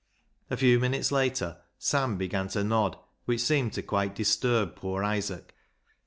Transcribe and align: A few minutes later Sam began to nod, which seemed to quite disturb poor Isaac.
A 0.49 0.57
few 0.57 0.79
minutes 0.79 1.11
later 1.11 1.59
Sam 1.77 2.17
began 2.17 2.47
to 2.47 2.63
nod, 2.63 2.97
which 3.25 3.41
seemed 3.41 3.73
to 3.73 3.83
quite 3.83 4.15
disturb 4.15 4.75
poor 4.75 5.03
Isaac. 5.03 5.53